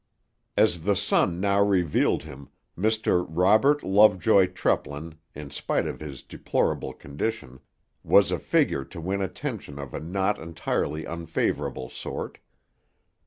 As 0.57 0.79
the 0.81 0.95
sun 0.95 1.39
now 1.39 1.61
revealed 1.63 2.23
him, 2.23 2.49
Mr. 2.75 3.23
Robert 3.29 3.83
Lovejoy 3.83 4.47
Treplin, 4.47 5.13
in 5.35 5.51
spite 5.51 5.85
of 5.85 5.99
his 5.99 6.23
deplorable 6.23 6.91
condition, 6.91 7.59
was 8.03 8.31
a 8.31 8.39
figure 8.39 8.83
to 8.83 8.99
win 8.99 9.21
attention 9.21 9.77
of 9.77 9.93
a 9.93 9.99
not 9.99 10.39
entirely 10.39 11.05
unfavourable 11.05 11.87
sort. 11.91 12.39